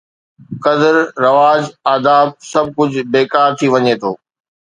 قدر، 0.65 0.95
رواج، 1.25 1.63
آداب، 1.95 2.27
سڀ 2.51 2.65
ڪجهه 2.77 3.05
بيڪار 3.13 3.49
ٿي 3.59 3.67
وڃي 3.75 3.93
ٿو. 4.01 4.11